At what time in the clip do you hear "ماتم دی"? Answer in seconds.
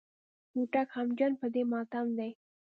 1.71-2.31